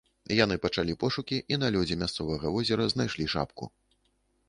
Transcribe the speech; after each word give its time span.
Яны 0.43 0.55
пачалі 0.63 0.95
пошукі 1.03 1.37
і 1.55 1.59
на 1.65 1.71
лёдзе 1.77 2.01
мясцовага 2.07 2.57
возера 2.59 2.91
знайшлі 2.97 3.33
шапку. 3.37 3.73